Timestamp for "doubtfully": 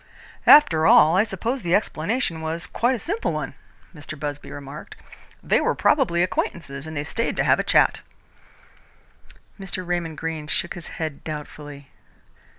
11.23-11.91